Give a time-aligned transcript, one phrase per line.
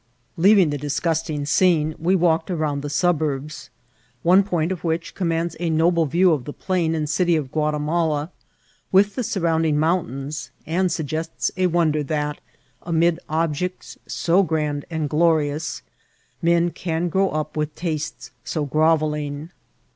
[0.35, 3.69] Leaving the disgusting scene, we walked around the suburbs,
[4.23, 8.31] one point of which commands a noble view of the plain and city of Quathnala,
[8.91, 12.41] with the surrounding mountains, and suggests a wonder that,
[12.81, 15.83] amid objects so grand and glorious,
[16.41, 19.51] men can grow up with tastes so grovelling.